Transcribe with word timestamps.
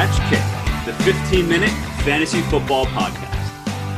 Catch 0.00 0.30
Kick, 0.30 0.86
the 0.86 1.04
15 1.04 1.46
minute 1.46 1.68
fantasy 2.04 2.40
football 2.40 2.86
podcast. 2.86 3.36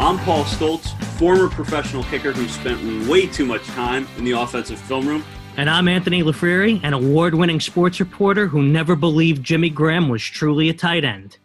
I'm 0.00 0.18
Paul 0.18 0.42
Stoltz, 0.42 1.00
former 1.16 1.48
professional 1.48 2.02
kicker 2.02 2.32
who 2.32 2.48
spent 2.48 3.06
way 3.08 3.28
too 3.28 3.46
much 3.46 3.62
time 3.66 4.08
in 4.18 4.24
the 4.24 4.32
offensive 4.32 4.80
film 4.80 5.06
room. 5.06 5.24
And 5.56 5.70
I'm 5.70 5.86
Anthony 5.86 6.24
LaFriere, 6.24 6.80
an 6.82 6.92
award 6.92 7.36
winning 7.36 7.60
sports 7.60 8.00
reporter 8.00 8.48
who 8.48 8.64
never 8.64 8.96
believed 8.96 9.44
Jimmy 9.44 9.70
Graham 9.70 10.08
was 10.08 10.24
truly 10.24 10.70
a 10.70 10.74
tight 10.74 11.04
end. 11.04 11.38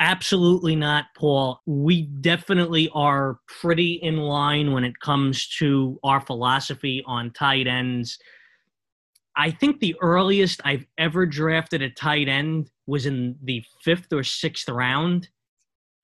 Absolutely 0.00 0.76
not, 0.76 1.06
Paul. 1.16 1.60
We 1.66 2.02
definitely 2.02 2.88
are 2.94 3.40
pretty 3.60 3.94
in 3.94 4.18
line 4.18 4.72
when 4.72 4.84
it 4.84 5.00
comes 5.00 5.48
to 5.58 5.98
our 6.04 6.20
philosophy 6.20 7.02
on 7.04 7.32
tight 7.32 7.66
ends. 7.66 8.18
I 9.34 9.50
think 9.50 9.80
the 9.80 9.96
earliest 10.00 10.60
I've 10.64 10.86
ever 10.98 11.26
drafted 11.26 11.82
a 11.82 11.90
tight 11.90 12.28
end 12.28 12.70
was 12.86 13.06
in 13.06 13.36
the 13.42 13.64
fifth 13.82 14.12
or 14.12 14.22
sixth 14.22 14.68
round. 14.68 15.28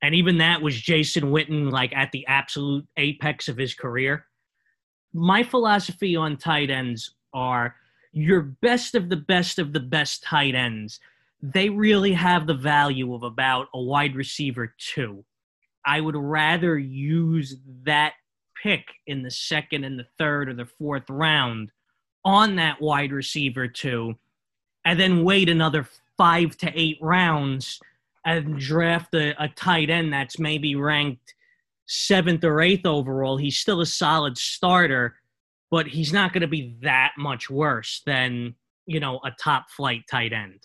And 0.02 0.14
even 0.14 0.38
that 0.38 0.60
was 0.60 0.80
Jason 0.80 1.24
Witten, 1.24 1.70
like 1.70 1.94
at 1.94 2.10
the 2.10 2.26
absolute 2.26 2.86
apex 2.96 3.48
of 3.48 3.56
his 3.56 3.74
career. 3.74 4.26
My 5.12 5.44
philosophy 5.44 6.16
on 6.16 6.36
tight 6.36 6.68
ends 6.68 7.14
are 7.32 7.76
your 8.12 8.42
best 8.42 8.96
of 8.96 9.08
the 9.08 9.16
best 9.16 9.58
of 9.60 9.72
the 9.72 9.80
best 9.80 10.24
tight 10.24 10.54
ends 10.56 10.98
they 11.52 11.68
really 11.68 12.14
have 12.14 12.46
the 12.46 12.54
value 12.54 13.14
of 13.14 13.22
about 13.22 13.66
a 13.74 13.80
wide 13.80 14.16
receiver 14.16 14.74
two. 14.78 15.24
I 15.84 16.00
would 16.00 16.16
rather 16.16 16.78
use 16.78 17.56
that 17.82 18.14
pick 18.62 18.86
in 19.06 19.22
the 19.22 19.30
second 19.30 19.84
and 19.84 19.98
the 19.98 20.06
third 20.16 20.48
or 20.48 20.54
the 20.54 20.64
fourth 20.64 21.04
round 21.10 21.70
on 22.24 22.56
that 22.56 22.80
wide 22.80 23.12
receiver 23.12 23.68
two, 23.68 24.14
and 24.86 24.98
then 24.98 25.22
wait 25.22 25.50
another 25.50 25.86
five 26.16 26.56
to 26.56 26.72
eight 26.74 26.96
rounds 27.02 27.78
and 28.24 28.58
draft 28.58 29.12
a, 29.14 29.34
a 29.42 29.48
tight 29.48 29.90
end 29.90 30.10
that's 30.10 30.38
maybe 30.38 30.74
ranked 30.74 31.34
seventh 31.84 32.42
or 32.42 32.62
eighth 32.62 32.86
overall. 32.86 33.36
He's 33.36 33.58
still 33.58 33.82
a 33.82 33.86
solid 33.86 34.38
starter, 34.38 35.16
but 35.70 35.86
he's 35.86 36.14
not 36.14 36.32
going 36.32 36.40
to 36.40 36.48
be 36.48 36.74
that 36.80 37.12
much 37.18 37.50
worse 37.50 38.00
than, 38.06 38.54
you 38.86 38.98
know, 38.98 39.20
a 39.26 39.30
top 39.32 39.68
flight 39.68 40.04
tight 40.10 40.32
end. 40.32 40.60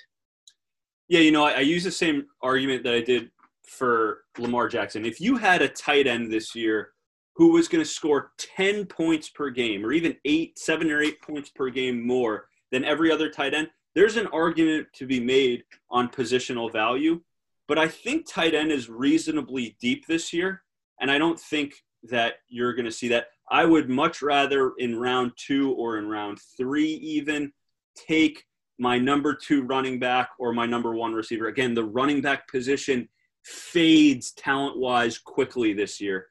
Yeah, 1.09 1.21
you 1.21 1.31
know, 1.31 1.43
I, 1.43 1.53
I 1.53 1.59
use 1.61 1.83
the 1.83 1.91
same 1.91 2.27
argument 2.41 2.83
that 2.83 2.93
I 2.93 3.01
did 3.01 3.31
for 3.63 4.21
Lamar 4.37 4.69
Jackson. 4.69 5.05
If 5.05 5.19
you 5.19 5.37
had 5.37 5.61
a 5.61 5.67
tight 5.67 6.07
end 6.07 6.31
this 6.31 6.55
year 6.55 6.91
who 7.35 7.51
was 7.53 7.67
going 7.67 7.83
to 7.83 7.89
score 7.89 8.31
10 8.37 8.85
points 8.85 9.29
per 9.29 9.49
game 9.49 9.83
or 9.83 9.91
even 9.91 10.15
eight, 10.25 10.59
seven 10.59 10.91
or 10.91 11.01
eight 11.01 11.21
points 11.21 11.49
per 11.49 11.69
game 11.69 12.05
more 12.05 12.45
than 12.71 12.85
every 12.85 13.11
other 13.11 13.29
tight 13.29 13.55
end, 13.55 13.69
there's 13.95 14.17
an 14.17 14.27
argument 14.27 14.87
to 14.93 15.07
be 15.07 15.19
made 15.19 15.63
on 15.89 16.09
positional 16.09 16.71
value. 16.71 17.19
But 17.67 17.79
I 17.79 17.87
think 17.87 18.27
tight 18.27 18.53
end 18.53 18.71
is 18.71 18.89
reasonably 18.89 19.75
deep 19.81 20.05
this 20.05 20.31
year. 20.31 20.63
And 21.01 21.09
I 21.09 21.17
don't 21.17 21.39
think 21.39 21.73
that 22.03 22.35
you're 22.49 22.73
going 22.73 22.85
to 22.85 22.91
see 22.91 23.07
that. 23.09 23.27
I 23.49 23.65
would 23.65 23.89
much 23.89 24.21
rather 24.21 24.73
in 24.77 24.99
round 24.99 25.31
two 25.37 25.73
or 25.73 25.97
in 25.97 26.07
round 26.07 26.39
three, 26.55 26.93
even 26.93 27.51
take 27.95 28.43
my 28.79 28.97
number 28.97 29.35
two 29.35 29.63
running 29.63 29.99
back 29.99 30.29
or 30.39 30.53
my 30.53 30.65
number 30.65 30.95
one 30.95 31.13
receiver. 31.13 31.47
Again, 31.47 31.73
the 31.73 31.83
running 31.83 32.21
back 32.21 32.49
position 32.49 33.07
fades 33.43 34.31
talent 34.31 34.77
wise 34.77 35.17
quickly 35.17 35.73
this 35.73 35.99
year. 35.99 36.27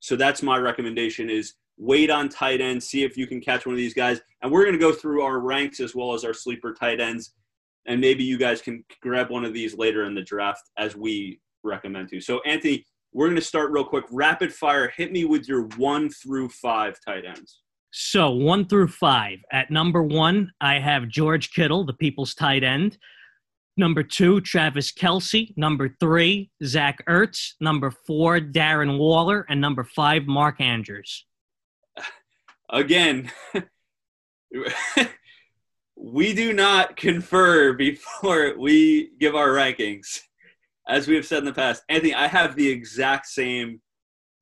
So 0.00 0.16
that's 0.16 0.42
my 0.42 0.56
recommendation 0.56 1.28
is 1.28 1.54
wait 1.76 2.10
on 2.10 2.28
tight 2.28 2.60
end, 2.60 2.82
see 2.82 3.04
if 3.04 3.16
you 3.16 3.26
can 3.26 3.40
catch 3.40 3.66
one 3.66 3.74
of 3.74 3.78
these 3.78 3.94
guys. 3.94 4.20
And 4.42 4.50
we're 4.50 4.62
going 4.62 4.74
to 4.74 4.78
go 4.78 4.92
through 4.92 5.22
our 5.22 5.40
ranks 5.40 5.80
as 5.80 5.94
well 5.94 6.14
as 6.14 6.24
our 6.24 6.34
sleeper 6.34 6.72
tight 6.72 7.00
ends. 7.00 7.34
And 7.86 8.00
maybe 8.00 8.24
you 8.24 8.38
guys 8.38 8.60
can 8.60 8.84
grab 9.02 9.30
one 9.30 9.44
of 9.44 9.52
these 9.52 9.76
later 9.76 10.04
in 10.04 10.14
the 10.14 10.22
draft 10.22 10.70
as 10.78 10.96
we 10.96 11.40
recommend 11.62 12.08
to. 12.10 12.20
So, 12.20 12.40
Anthony, 12.46 12.84
we're 13.12 13.26
going 13.26 13.36
to 13.36 13.42
start 13.42 13.72
real 13.72 13.84
quick. 13.84 14.04
Rapid 14.10 14.52
fire, 14.52 14.92
hit 14.96 15.12
me 15.12 15.24
with 15.24 15.48
your 15.48 15.62
one 15.76 16.10
through 16.10 16.50
five 16.50 16.98
tight 17.04 17.24
ends. 17.26 17.60
So 17.92 18.30
one 18.30 18.66
through 18.66 18.88
five. 18.88 19.38
At 19.52 19.70
number 19.70 20.02
one, 20.02 20.52
I 20.60 20.78
have 20.78 21.08
George 21.08 21.52
Kittle, 21.52 21.84
the 21.84 21.92
people's 21.92 22.34
tight 22.34 22.62
end. 22.62 22.98
Number 23.76 24.02
two, 24.02 24.40
Travis 24.40 24.92
Kelce. 24.92 25.56
Number 25.56 25.96
three, 26.00 26.50
Zach 26.62 27.02
Ertz. 27.08 27.54
Number 27.60 27.90
four, 27.90 28.38
Darren 28.38 28.98
Waller. 28.98 29.46
And 29.48 29.60
number 29.60 29.84
five, 29.84 30.26
Mark 30.26 30.60
Andrews. 30.60 31.24
Again, 32.70 33.30
we 35.96 36.34
do 36.34 36.52
not 36.52 36.96
confer 36.96 37.72
before 37.72 38.54
we 38.58 39.10
give 39.18 39.34
our 39.34 39.48
rankings. 39.48 40.20
As 40.86 41.08
we 41.08 41.14
have 41.14 41.26
said 41.26 41.38
in 41.38 41.44
the 41.44 41.52
past, 41.52 41.82
Anthony, 41.88 42.14
I 42.14 42.26
have 42.26 42.56
the 42.56 42.68
exact 42.68 43.26
same 43.26 43.80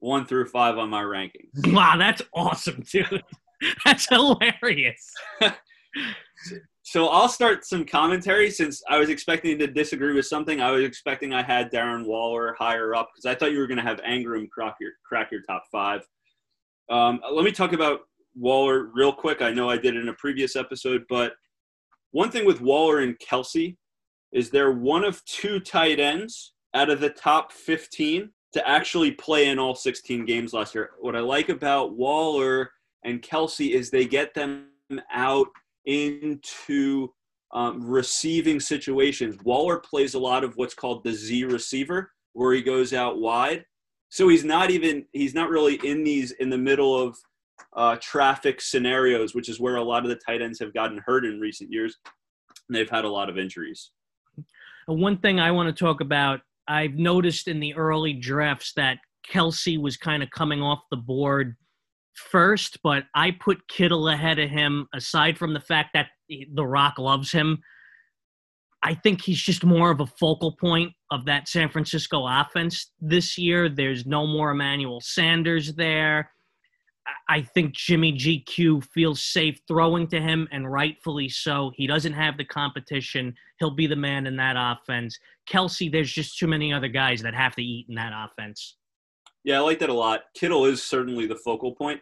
one 0.01 0.27
through 0.27 0.47
five 0.47 0.79
on 0.79 0.91
my 0.91 1.03
rankings. 1.03 1.51
Wow, 1.73 1.97
that's 1.97 2.23
awesome, 2.35 2.83
dude. 2.91 3.23
That's 3.85 4.07
hilarious. 4.09 5.13
so 6.83 7.09
I'll 7.09 7.29
start 7.29 7.65
some 7.65 7.85
commentary 7.85 8.53
since 8.53 8.81
I 8.89 8.99
was 8.99 9.09
expecting 9.09 9.59
to 9.59 9.67
disagree 9.67 10.15
with 10.15 10.27
something. 10.27 10.61
I 10.61 10.71
was 10.71 10.85
expecting 10.85 11.35
I 11.35 11.43
had 11.43 11.73
Darren 11.73 12.07
Waller 12.07 12.55
higher 12.57 12.95
up 12.95 13.11
because 13.13 13.25
I 13.25 13.37
thought 13.37 13.51
you 13.51 13.59
were 13.59 13.67
going 13.67 13.79
to 13.79 13.83
have 13.83 14.01
Engram 14.03 14.49
crack 14.49 14.77
your, 14.81 14.93
crack 15.05 15.33
your 15.33 15.43
top 15.43 15.65
five. 15.73 16.07
Um, 16.89 17.21
let 17.33 17.45
me 17.45 17.51
talk 17.51 17.73
about 17.73 18.03
Waller 18.37 18.91
real 18.95 19.13
quick. 19.13 19.43
I 19.43 19.51
know 19.51 19.69
I 19.69 19.77
did 19.77 19.97
in 19.97 20.09
a 20.09 20.15
previous 20.15 20.55
episode, 20.55 21.03
but 21.09 21.33
one 22.13 22.31
thing 22.31 22.47
with 22.47 22.61
Waller 22.61 23.01
and 23.01 23.19
Kelce 23.19 23.77
is 24.33 24.51
they're 24.51 24.71
one 24.71 25.05
of 25.05 25.25
two 25.25 25.59
tight 25.59 25.99
ends 25.99 26.55
out 26.75 26.91
of 26.91 27.01
the 27.01 27.11
top 27.11 27.51
15 27.51 28.31
to 28.53 28.69
actually 28.69 29.13
play 29.13 29.49
in 29.49 29.59
all 29.59 29.75
16 29.75 30.25
games 30.25 30.53
last 30.53 30.75
year. 30.75 30.91
What 31.01 31.17
I 31.17 31.21
like 31.21 31.49
about 31.49 31.97
Waller 31.97 32.71
and 33.05 33.23
Kelce 33.23 33.71
is 33.71 33.91
they 33.91 34.07
get 34.07 34.35
them 34.35 34.69
out 35.13 35.49
into 35.85 37.09
um, 37.53 37.85
receiving 37.85 38.61
situations. 38.61 39.37
Waller 39.45 39.79
plays 39.79 40.15
a 40.15 40.19
lot 40.19 40.45
of 40.45 40.57
what's 40.57 40.75
called 40.75 41.05
the 41.05 41.13
Z 41.13 41.45
receiver, 41.45 42.13
where 42.33 42.53
he 42.53 42.63
goes 42.63 42.93
out 42.93 43.19
wide. 43.19 43.65
So 44.11 44.29
he's 44.29 44.45
not 44.45 44.71
even 44.71 45.05
he's 45.13 45.35
not 45.35 45.51
really 45.51 45.75
in 45.85 46.03
these 46.03 46.33
in 46.33 46.49
the 46.51 46.59
middle 46.59 46.99
of 46.99 47.17
uh, 47.75 47.97
traffic 48.01 48.61
scenarios, 48.61 49.35
which 49.35 49.49
is 49.49 49.61
where 49.61 49.77
a 49.77 49.83
lot 49.83 50.05
of 50.05 50.09
the 50.09 50.17
tight 50.17 50.43
ends 50.43 50.59
have 50.61 50.73
gotten 50.73 51.03
hurt 51.05 51.25
in 51.25 51.41
recent 51.41 51.71
years. 51.71 51.97
And 52.69 52.77
they've 52.77 52.89
had 52.89 53.05
a 53.05 53.11
lot 53.11 53.29
of 53.29 53.39
injuries. 53.39 53.91
One 54.87 55.19
thing 55.19 55.39
I 55.39 55.51
want 55.51 55.75
to 55.75 55.85
talk 55.85 56.01
about, 56.01 56.41
I've 56.69 56.95
noticed 56.95 57.49
in 57.49 57.61
the 57.61 57.75
early 57.75 58.13
drafts 58.13 58.73
that 58.77 58.99
Kelce 59.29 59.81
was 59.81 59.97
kind 59.97 60.23
of 60.23 60.31
coming 60.31 60.63
off 60.63 60.81
the 60.91 60.97
board 60.97 61.57
first, 62.15 62.79
but 62.83 63.05
I 63.15 63.31
put 63.33 63.69
Kittle 63.69 64.09
ahead 64.09 64.39
of 64.39 64.51
him, 64.51 64.87
aside 64.95 65.39
from 65.39 65.55
the 65.55 65.61
fact 65.61 65.91
that 65.95 66.09
The 66.29 66.67
Rock 66.67 66.99
loves 66.99 67.33
him. 67.33 67.59
I 68.83 68.95
think 68.95 69.23
he's 69.23 69.41
just 69.41 69.65
more 69.65 69.91
of 69.91 70.01
a 70.01 70.07
focal 70.07 70.53
point 70.53 70.93
of 71.11 71.25
that 71.25 71.49
San 71.49 71.69
Francisco 71.69 72.27
offense 72.27 72.93
this 73.01 73.37
year. 73.37 73.69
There's 73.69 74.07
no 74.07 74.27
more 74.27 74.51
Emmanuel 74.53 75.01
Sanders 75.01 75.75
there. 75.75 76.31
I 77.29 77.43
think 77.43 77.75
Jimmy 77.75 78.13
GQ 78.13 78.85
feels 78.85 79.25
safe 79.25 79.61
throwing 79.69 80.09
to 80.09 80.21
him, 80.21 80.49
and 80.51 80.71
rightfully 80.71 81.29
so. 81.29 81.73
He 81.75 81.87
doesn't 81.87 82.13
have 82.13 82.37
the 82.37 82.45
competition. 82.45 83.35
He'll 83.59 83.75
be 83.75 83.87
the 83.87 83.97
man 83.97 84.27
in 84.27 84.37
that 84.37 84.57
offense. 84.57 85.19
Kelce, 85.49 85.91
there's 85.91 86.13
just 86.13 86.39
too 86.39 86.47
many 86.47 86.73
other 86.73 86.89
guys 86.89 87.23
that 87.23 87.35
have 87.35 87.55
to 87.57 87.63
eat 87.63 87.87
in 87.89 87.95
that 87.97 88.13
offense. 88.15 88.77
Yeah, 89.45 89.59
I 89.59 89.61
like 89.61 89.79
that 89.79 89.89
a 89.89 89.95
lot. 89.95 90.23
Kittle 90.35 90.65
is 90.65 90.83
certainly 90.83 91.27
the 91.27 91.37
focal 91.37 91.75
point. 91.75 92.01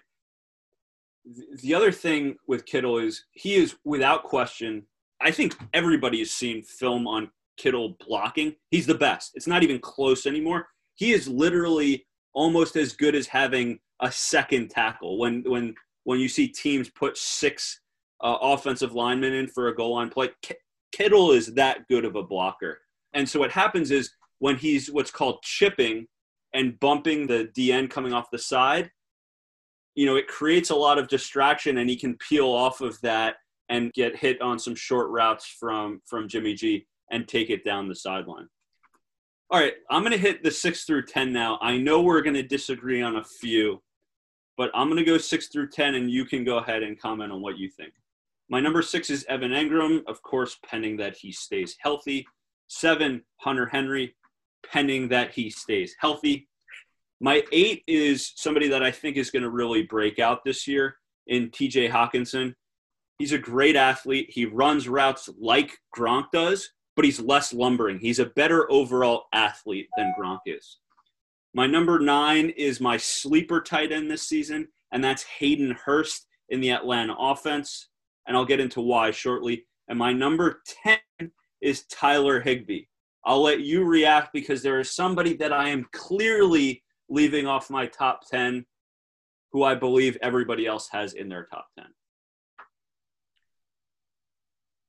The 1.62 1.74
other 1.74 1.92
thing 1.92 2.36
with 2.46 2.66
Kittle 2.66 2.98
is 2.98 3.24
he 3.32 3.54
is 3.54 3.76
without 3.84 4.24
question. 4.24 4.84
I 5.20 5.30
think 5.30 5.56
everybody 5.72 6.20
has 6.20 6.30
seen 6.30 6.62
film 6.62 7.06
on 7.06 7.30
Kittle 7.56 7.96
blocking. 8.06 8.54
He's 8.70 8.86
the 8.86 8.94
best. 8.94 9.32
It's 9.34 9.46
not 9.46 9.62
even 9.62 9.78
close 9.78 10.26
anymore. 10.26 10.68
He 10.94 11.12
is 11.12 11.26
literally 11.26 12.06
almost 12.32 12.76
as 12.76 12.92
good 12.92 13.14
as 13.14 13.26
having 13.26 13.78
a 14.00 14.10
second 14.10 14.70
tackle. 14.70 15.18
When 15.18 15.42
when 15.46 15.74
when 16.04 16.20
you 16.20 16.28
see 16.28 16.48
teams 16.48 16.88
put 16.90 17.16
six 17.16 17.80
uh, 18.22 18.38
offensive 18.40 18.94
linemen 18.94 19.32
in 19.32 19.48
for 19.48 19.68
a 19.68 19.74
goal 19.74 19.94
line 19.94 20.08
play, 20.08 20.30
Kittle 20.92 21.32
is 21.32 21.54
that 21.54 21.86
good 21.88 22.04
of 22.04 22.16
a 22.16 22.22
blocker. 22.22 22.80
And 23.12 23.28
so 23.28 23.40
what 23.40 23.50
happens 23.50 23.90
is 23.90 24.10
when 24.38 24.56
he's 24.56 24.90
what's 24.90 25.10
called 25.10 25.42
chipping 25.42 26.06
and 26.54 26.78
bumping 26.80 27.26
the 27.26 27.50
DN 27.56 27.90
coming 27.90 28.12
off 28.12 28.30
the 28.30 28.38
side, 28.38 28.90
you 29.94 30.06
know, 30.06 30.16
it 30.16 30.28
creates 30.28 30.70
a 30.70 30.76
lot 30.76 30.98
of 30.98 31.08
distraction 31.08 31.78
and 31.78 31.88
he 31.88 31.96
can 31.96 32.16
peel 32.16 32.48
off 32.48 32.80
of 32.80 33.00
that 33.00 33.36
and 33.68 33.92
get 33.94 34.16
hit 34.16 34.40
on 34.40 34.58
some 34.58 34.74
short 34.74 35.10
routes 35.10 35.46
from 35.58 36.00
from 36.06 36.28
Jimmy 36.28 36.54
G 36.54 36.86
and 37.10 37.26
take 37.26 37.50
it 37.50 37.64
down 37.64 37.88
the 37.88 37.94
sideline. 37.94 38.48
All 39.50 39.60
right, 39.60 39.74
I'm 39.90 40.02
going 40.02 40.12
to 40.12 40.18
hit 40.18 40.42
the 40.42 40.50
6 40.50 40.84
through 40.84 41.04
10 41.04 41.32
now. 41.32 41.56
I 41.62 41.78
know 41.78 42.02
we're 42.02 42.22
going 42.22 42.34
to 42.34 42.42
disagree 42.42 43.00
on 43.00 43.16
a 43.16 43.24
few, 43.24 43.80
but 44.56 44.70
I'm 44.74 44.88
going 44.88 44.98
to 44.98 45.04
go 45.04 45.18
6 45.18 45.48
through 45.48 45.70
10 45.70 45.94
and 45.94 46.10
you 46.10 46.24
can 46.24 46.44
go 46.44 46.58
ahead 46.58 46.82
and 46.82 47.00
comment 47.00 47.32
on 47.32 47.42
what 47.42 47.58
you 47.58 47.68
think. 47.68 47.92
My 48.48 48.60
number 48.60 48.82
6 48.82 49.10
is 49.10 49.24
Evan 49.28 49.50
Engram, 49.50 50.02
of 50.06 50.22
course, 50.22 50.56
pending 50.64 50.96
that 50.98 51.16
he 51.16 51.32
stays 51.32 51.76
healthy. 51.80 52.26
7 52.68 53.22
Hunter 53.38 53.66
Henry, 53.66 54.14
pending 54.70 55.08
that 55.08 55.32
he 55.32 55.50
stays 55.50 55.94
healthy. 56.00 56.48
My 57.20 57.42
8 57.52 57.82
is 57.86 58.32
somebody 58.36 58.68
that 58.68 58.82
I 58.82 58.90
think 58.90 59.16
is 59.16 59.30
going 59.30 59.42
to 59.42 59.50
really 59.50 59.82
break 59.82 60.18
out 60.18 60.44
this 60.44 60.66
year 60.66 60.96
in 61.26 61.50
TJ 61.50 61.90
Hockenson. 61.90 62.54
He's 63.18 63.32
a 63.32 63.38
great 63.38 63.76
athlete. 63.76 64.30
He 64.30 64.44
runs 64.44 64.88
routes 64.88 65.28
like 65.40 65.78
Gronk 65.96 66.30
does, 66.32 66.70
but 66.94 67.04
he's 67.04 67.20
less 67.20 67.52
lumbering. 67.52 67.98
He's 67.98 68.18
a 68.18 68.26
better 68.26 68.70
overall 68.70 69.24
athlete 69.32 69.88
than 69.96 70.14
Gronk 70.18 70.40
is. 70.46 70.78
My 71.56 71.66
number 71.66 71.98
nine 71.98 72.50
is 72.50 72.82
my 72.82 72.98
sleeper 72.98 73.62
tight 73.62 73.90
end 73.90 74.10
this 74.10 74.28
season, 74.28 74.68
and 74.92 75.02
that's 75.02 75.22
Hayden 75.22 75.70
Hurst 75.70 76.26
in 76.50 76.60
the 76.60 76.70
Atlanta 76.70 77.16
offense. 77.18 77.88
And 78.28 78.36
I'll 78.36 78.44
get 78.44 78.60
into 78.60 78.82
why 78.82 79.10
shortly. 79.10 79.64
And 79.88 79.98
my 79.98 80.12
number 80.12 80.60
10 80.84 80.98
is 81.62 81.86
Tyler 81.86 82.42
Higbee. 82.42 82.82
I'll 83.24 83.40
let 83.40 83.60
you 83.60 83.84
react 83.84 84.34
because 84.34 84.62
there 84.62 84.80
is 84.80 84.94
somebody 84.94 85.34
that 85.38 85.50
I 85.50 85.70
am 85.70 85.86
clearly 85.92 86.82
leaving 87.08 87.46
off 87.46 87.70
my 87.70 87.86
top 87.86 88.28
10 88.30 88.66
who 89.50 89.62
I 89.62 89.74
believe 89.74 90.18
everybody 90.20 90.66
else 90.66 90.90
has 90.92 91.14
in 91.14 91.30
their 91.30 91.46
top 91.46 91.68
10. 91.78 91.86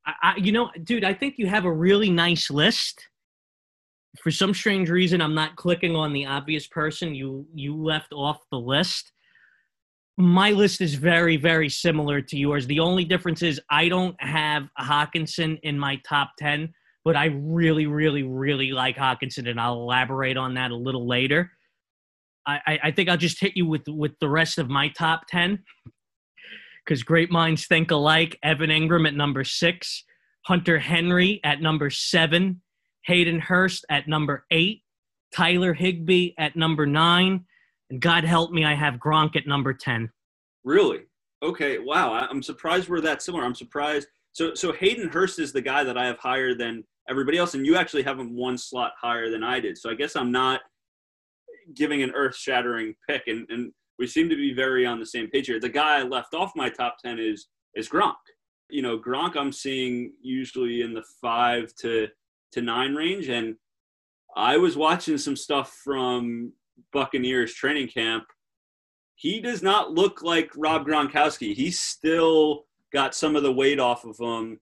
I, 0.05 0.35
you 0.35 0.51
know, 0.51 0.69
dude, 0.83 1.05
I 1.05 1.13
think 1.13 1.35
you 1.37 1.47
have 1.47 1.63
a 1.63 1.71
really 1.71 2.09
nice 2.09 2.51
list. 2.51 3.07
For 4.23 4.31
some 4.31 4.53
strange 4.53 4.89
reason, 4.89 5.21
I'm 5.21 5.35
not 5.35 5.55
clicking 5.55 5.95
on 5.95 6.13
the 6.13 6.25
obvious 6.25 6.67
person 6.67 7.13
you 7.13 7.45
you 7.53 7.75
left 7.75 8.13
off 8.13 8.39
the 8.51 8.59
list. 8.59 9.11
My 10.17 10.51
list 10.51 10.81
is 10.81 10.95
very, 10.95 11.37
very 11.37 11.69
similar 11.69 12.21
to 12.21 12.37
yours. 12.37 12.65
The 12.65 12.79
only 12.79 13.05
difference 13.05 13.43
is 13.43 13.61
I 13.69 13.87
don't 13.87 14.15
have 14.19 14.67
Hockenson 14.79 15.59
in 15.61 15.77
my 15.77 16.01
top 16.07 16.31
ten, 16.39 16.73
but 17.05 17.15
I 17.15 17.25
really, 17.25 17.85
really, 17.85 18.23
really 18.23 18.71
like 18.71 18.97
Hockenson 18.97 19.47
and 19.47 19.61
I'll 19.61 19.75
elaborate 19.75 20.35
on 20.35 20.55
that 20.55 20.71
a 20.71 20.75
little 20.75 21.07
later. 21.07 21.51
I, 22.47 22.79
I 22.85 22.91
think 22.91 23.09
I'll 23.09 23.17
just 23.17 23.41
hit 23.41 23.57
you 23.57 23.65
with 23.65 23.83
with 23.87 24.13
the 24.21 24.29
rest 24.29 24.57
of 24.57 24.69
my 24.69 24.87
top 24.89 25.27
ten 25.27 25.63
because 26.85 27.03
great 27.03 27.29
minds 27.29 27.67
think 27.67 27.91
alike. 27.91 28.39
Evan 28.41 28.69
Engram 28.69 29.07
at 29.07 29.13
number 29.13 29.43
six, 29.43 30.03
Hunter 30.45 30.79
Henry 30.79 31.41
at 31.43 31.61
number 31.61 31.89
seven, 31.89 32.61
Hayden 33.07 33.39
Hurst 33.39 33.85
at 33.89 34.07
number 34.07 34.45
eight, 34.51 34.83
Tyler 35.33 35.73
Higbee 35.73 36.31
at 36.37 36.55
number 36.55 36.85
nine, 36.85 37.45
and 37.89 38.01
God 38.01 38.25
help 38.25 38.51
me, 38.51 38.65
I 38.65 38.75
have 38.75 38.95
Gronk 38.95 39.35
at 39.37 39.47
number 39.47 39.73
10. 39.73 40.09
Really? 40.65 41.03
Okay. 41.41 41.79
Wow. 41.79 42.13
I'm 42.13 42.43
surprised 42.43 42.89
we're 42.89 43.01
that 43.01 43.21
similar. 43.21 43.45
I'm 43.45 43.55
surprised. 43.55 44.09
So, 44.33 44.53
so 44.53 44.73
Hayden 44.73 45.07
Hurst 45.07 45.39
is 45.39 45.53
the 45.53 45.61
guy 45.61 45.85
that 45.85 45.97
I 45.97 46.05
have 46.05 46.19
higher 46.19 46.53
than 46.53 46.83
everybody 47.09 47.37
else, 47.37 47.53
and 47.53 47.65
you 47.65 47.77
actually 47.77 48.03
have 48.03 48.19
him 48.19 48.35
one 48.35 48.57
slot 48.57 48.91
higher 48.99 49.29
than 49.29 49.43
I 49.43 49.61
did. 49.61 49.77
So 49.77 49.89
I 49.89 49.93
guess 49.93 50.17
I'm 50.17 50.31
not 50.31 50.61
giving 51.73 52.03
an 52.03 52.11
earth 52.11 52.35
shattering 52.35 52.93
pick. 53.07 53.27
And, 53.27 53.47
and 53.49 53.71
we 53.97 54.05
seem 54.05 54.27
to 54.29 54.35
be 54.35 54.53
very 54.53 54.85
on 54.85 54.99
the 54.99 55.05
same 55.05 55.29
page 55.29 55.47
here. 55.47 55.61
The 55.61 55.69
guy 55.69 55.99
I 55.99 56.03
left 56.03 56.33
off 56.33 56.51
my 56.55 56.69
top 56.69 56.97
ten 57.03 57.19
is 57.19 57.47
is 57.75 57.87
Gronk. 57.87 58.15
You 58.69 58.81
know, 58.81 58.99
Gronk 58.99 59.37
I'm 59.37 59.53
seeing 59.53 60.11
usually 60.21 60.81
in 60.81 60.93
the 60.93 61.03
five 61.21 61.73
to 61.81 62.09
to 62.53 62.61
nine 62.61 62.95
range, 62.95 63.29
and 63.29 63.55
I 64.35 64.57
was 64.57 64.77
watching 64.77 65.17
some 65.17 65.35
stuff 65.35 65.79
from 65.83 66.53
Buccaneers 66.93 67.53
training 67.53 67.89
camp. 67.89 68.25
He 69.15 69.41
does 69.41 69.63
not 69.63 69.91
look 69.91 70.21
like 70.21 70.51
Rob 70.55 70.85
Gronkowski. 70.85 71.55
He's 71.55 71.79
still 71.79 72.65
got 72.93 73.15
some 73.15 73.35
of 73.35 73.43
the 73.43 73.51
weight 73.51 73.79
off 73.79 74.05
of 74.05 74.17
him. 74.19 74.59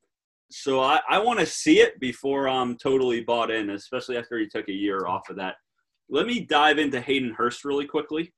So 0.50 0.80
I, 0.82 1.00
I 1.10 1.20
want 1.20 1.40
to 1.40 1.46
see 1.46 1.82
it 1.82 2.00
before 2.00 2.48
I'm 2.48 2.78
totally 2.78 3.22
bought 3.22 3.52
in, 3.52 3.72
especially 3.72 4.18
after 4.18 4.38
he 4.38 4.48
took 4.48 4.70
a 4.70 4.74
year 4.74 5.08
off 5.08 5.30
of 5.30 5.36
that. 5.38 5.56
Let 6.10 6.26
me 6.28 6.40
dive 6.40 6.78
into 6.78 7.02
Hayden 7.02 7.34
Hurst 7.34 7.66
really 7.66 7.86
quickly 7.86 8.32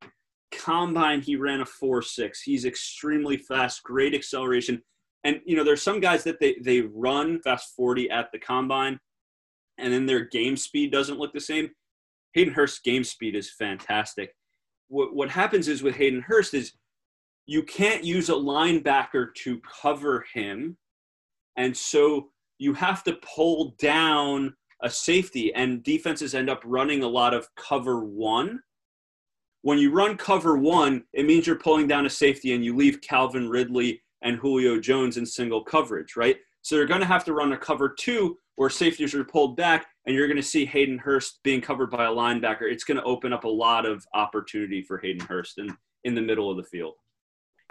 combine 0.52 1.22
he 1.22 1.36
ran 1.36 1.62
a 1.62 1.66
4-6 1.66 2.38
he's 2.44 2.66
extremely 2.66 3.38
fast 3.38 3.84
great 3.84 4.14
acceleration 4.14 4.82
and 5.24 5.42
you 5.46 5.56
know 5.56 5.64
there's 5.64 5.82
some 5.82 6.00
guys 6.00 6.24
that 6.24 6.40
they 6.40 6.56
they 6.64 6.82
run 6.82 7.40
fast 7.42 7.76
40 7.76 8.10
at 8.10 8.32
the 8.32 8.40
combine 8.40 9.00
and 9.78 9.94
then 9.94 10.06
their 10.06 10.26
game 10.26 10.58
speed 10.58 10.92
doesn't 10.92 11.20
look 11.20 11.34
the 11.34 11.40
same 11.40 11.70
hayden 12.34 12.54
hurst's 12.54 12.80
game 12.80 13.04
speed 13.04 13.36
is 13.36 13.52
fantastic 13.52 14.34
what, 14.88 15.16
what 15.16 15.30
happens 15.30 15.68
is 15.68 15.84
with 15.84 15.96
hayden 15.96 16.22
hurst 16.22 16.54
is 16.54 16.74
you 17.46 17.64
can't 17.64 18.04
use 18.04 18.30
a 18.30 18.34
linebacker 18.34 19.34
to 19.36 19.62
cover 19.82 20.26
him 20.34 20.78
and 21.58 21.76
so 21.76 22.30
you 22.60 22.74
have 22.74 23.04
to 23.04 23.18
pull 23.36 23.76
down 23.80 24.54
a 24.84 24.90
safety 24.90 25.54
and 25.54 25.84
defenses 25.84 26.36
end 26.36 26.50
up 26.50 26.62
running 26.66 27.04
a 27.04 27.08
lot 27.08 27.34
of 27.34 27.48
cover 27.56 28.04
one 28.04 28.60
when 29.68 29.80
you 29.80 29.92
run 29.92 30.16
cover 30.16 30.56
one, 30.58 31.04
it 31.12 31.26
means 31.26 31.46
you're 31.46 31.58
pulling 31.58 31.88
down 31.88 32.06
a 32.06 32.10
safety 32.10 32.54
and 32.54 32.64
you 32.64 32.74
leave 32.74 33.02
Calvin 33.02 33.50
Ridley 33.50 34.02
and 34.22 34.38
Julio 34.38 34.80
Jones 34.80 35.18
in 35.18 35.26
single 35.26 35.62
coverage, 35.62 36.16
right? 36.16 36.38
So 36.68 36.76
they're 36.76 36.86
going 36.86 37.00
to 37.00 37.08
have 37.08 37.24
to 37.24 37.34
run 37.34 37.54
a 37.54 37.58
cover 37.58 37.96
two 37.98 38.38
where 38.58 38.70
safeties 38.70 39.16
are 39.16 39.24
pulled 39.24 39.56
back, 39.56 39.88
and 40.06 40.14
you're 40.14 40.28
going 40.28 40.36
to 40.36 40.44
see 40.44 40.66
Hayden 40.66 40.98
Hurst 40.98 41.40
being 41.42 41.62
covered 41.62 41.90
by 41.90 42.04
a 42.04 42.10
linebacker. 42.10 42.64
It's 42.64 42.84
going 42.84 42.98
to 42.98 43.04
open 43.06 43.32
up 43.32 43.46
a 43.46 43.48
lot 43.48 43.86
of 43.86 44.06
opportunity 44.14 44.82
for 44.82 44.98
Hayden 44.98 45.26
Hurst 45.26 45.60
in, 45.60 45.74
in 46.04 46.14
the 46.14 46.20
middle 46.20 46.52
of 46.52 46.58
the 46.58 46.64
field. 46.64 46.96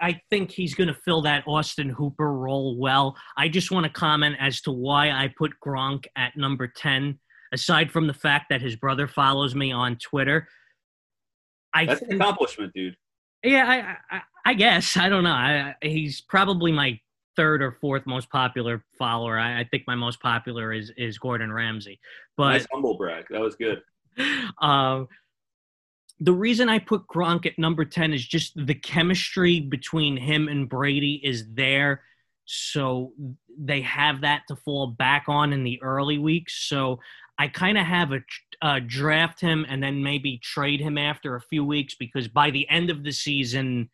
I 0.01 0.19
think 0.31 0.49
he's 0.49 0.73
going 0.73 0.87
to 0.87 0.95
fill 0.95 1.21
that 1.21 1.43
Austin 1.45 1.89
Hooper 1.89 2.33
role 2.33 2.75
well. 2.79 3.15
I 3.37 3.49
just 3.49 3.69
want 3.69 3.83
to 3.83 3.91
comment 3.91 4.35
as 4.39 4.61
to 4.61 4.71
why 4.71 5.11
I 5.11 5.31
put 5.37 5.51
Gronk 5.63 6.05
at 6.15 6.35
number 6.35 6.67
10, 6.67 7.19
aside 7.53 7.91
from 7.91 8.07
the 8.07 8.15
fact 8.15 8.47
that 8.49 8.63
his 8.63 8.75
brother 8.77 9.07
follows 9.07 9.53
me 9.53 9.71
on 9.71 9.97
Twitter. 9.97 10.47
I 11.71 11.85
That's 11.85 11.99
think, 11.99 12.13
an 12.13 12.19
accomplishment, 12.19 12.73
dude. 12.73 12.95
Yeah, 13.43 13.95
I, 14.11 14.15
I, 14.17 14.21
I 14.43 14.53
guess 14.55 14.97
I 14.97 15.07
don't 15.07 15.23
know. 15.23 15.29
I, 15.29 15.75
he's 15.83 16.21
probably 16.21 16.71
my 16.71 16.99
third 17.37 17.61
or 17.61 17.71
fourth 17.71 18.05
most 18.05 18.29
popular 18.29 18.83
follower. 18.97 19.39
I, 19.39 19.61
I, 19.61 19.63
think 19.63 19.83
my 19.87 19.95
most 19.95 20.19
popular 20.19 20.73
is 20.73 20.91
is 20.97 21.17
Gordon 21.17 21.53
Ramsay. 21.53 21.99
But 22.35 22.49
nice 22.49 22.67
humble 22.69 22.97
brag. 22.97 23.25
That 23.29 23.41
was 23.41 23.55
good. 23.55 23.81
Um, 24.59 25.07
the 26.19 26.33
reason 26.33 26.67
I 26.67 26.79
put 26.79 27.05
Gronk 27.05 27.45
at 27.45 27.59
number 27.59 27.85
ten 27.85 28.11
is 28.11 28.27
just 28.27 28.53
the 28.55 28.73
chemistry 28.73 29.59
between 29.59 30.17
him 30.17 30.47
and 30.47 30.67
Brady 30.67 31.21
is 31.23 31.45
there, 31.53 32.01
so 32.45 33.13
they 33.55 33.81
have 33.81 34.21
that 34.21 34.41
to 34.47 34.55
fall 34.55 34.87
back 34.87 35.25
on 35.27 35.53
in 35.53 35.63
the 35.63 35.79
early 35.83 36.17
weeks. 36.17 36.67
So 36.67 36.99
I 37.37 37.47
kind 37.47 37.77
of 37.77 37.85
have 37.85 38.11
a 38.11 38.21
uh, 38.63 38.79
draft 38.85 39.39
him 39.39 39.65
and 39.69 39.81
then 39.83 40.01
maybe 40.01 40.39
trade 40.39 40.79
him 40.79 40.97
after 40.97 41.35
a 41.35 41.41
few 41.41 41.63
weeks 41.63 41.93
because 41.93 42.27
by 42.27 42.49
the 42.49 42.67
end 42.69 42.89
of 42.89 43.03
the 43.03 43.11
season, 43.11 43.91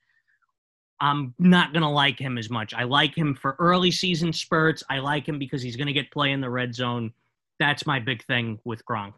I'm 1.04 1.34
not 1.38 1.74
going 1.74 1.84
to 1.84 1.90
like 1.90 2.18
him 2.18 2.38
as 2.38 2.50
much. 2.50 2.74
I 2.74 2.84
like 2.84 3.14
him 3.14 3.36
for 3.36 3.58
early 3.60 3.92
season 3.92 4.32
spurts. 4.32 4.84
I 4.90 5.00
like 5.00 5.28
him 5.28 5.38
because 5.38 5.62
he's 5.62 5.76
going 5.76 5.88
to 5.88 5.94
get 5.94 6.10
play 6.12 6.32
in 6.32 6.40
the 6.40 6.50
red 6.50 6.74
zone. 6.74 7.12
That's 7.60 7.86
my 7.86 8.00
big 8.00 8.24
thing 8.24 8.58
with 8.64 8.86
Gronk. 8.86 9.16